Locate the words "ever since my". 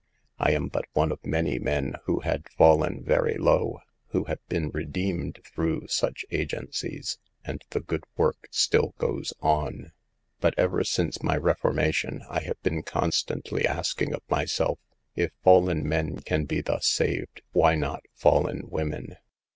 10.57-11.37